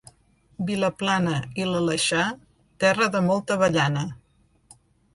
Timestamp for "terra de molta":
2.87-3.61